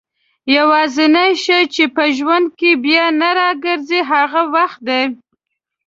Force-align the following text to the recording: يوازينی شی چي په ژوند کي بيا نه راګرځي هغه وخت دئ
يوازينی 0.55 1.29
شی 1.43 1.59
چي 1.73 1.83
په 1.95 2.03
ژوند 2.17 2.47
کي 2.59 2.71
بيا 2.83 3.05
نه 3.19 3.29
راګرځي 3.39 4.01
هغه 4.11 4.41
وخت 4.55 4.79
دئ 4.87 5.05